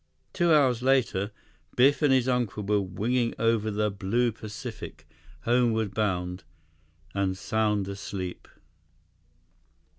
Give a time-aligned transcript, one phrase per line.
[0.33, 1.29] Two hours later,
[1.75, 5.07] Biff and his uncle were winging over the blue Pacific,
[5.41, 8.47] homeward bound—and sound asleep.